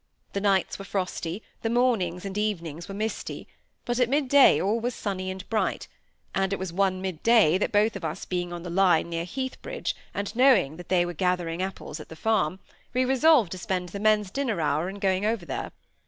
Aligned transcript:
The 0.33 0.41
nights 0.41 0.79
were 0.79 0.85
frosty, 0.85 1.43
the 1.61 1.69
mornings 1.69 2.25
and 2.25 2.35
evenings 2.35 2.87
were 2.87 2.95
misty, 2.95 3.47
but 3.85 3.99
at 3.99 4.09
mid 4.09 4.29
day 4.29 4.59
all 4.59 4.79
was 4.79 4.95
sunny 4.95 5.29
and 5.29 5.47
bright, 5.47 5.87
and 6.33 6.51
it 6.51 6.57
was 6.57 6.73
one 6.73 7.03
mid 7.03 7.21
day 7.21 7.59
that 7.59 7.71
both 7.71 7.95
of 7.95 8.03
us 8.03 8.25
being 8.25 8.51
on 8.51 8.63
the 8.63 8.71
line 8.71 9.11
near 9.11 9.25
Heathbridge, 9.25 9.93
and 10.11 10.35
knowing 10.35 10.77
that 10.77 10.89
they 10.89 11.05
were 11.05 11.13
gathering 11.13 11.61
apples 11.61 11.99
at 11.99 12.09
the 12.09 12.15
farm, 12.15 12.57
we 12.95 13.05
resolved 13.05 13.51
to 13.51 13.59
spend 13.59 13.89
the 13.89 13.99
men's 13.99 14.31
dinner 14.31 14.59
hour 14.59 14.89
in 14.89 14.95
going 14.97 15.23
over 15.23 15.45
there. 15.45 15.71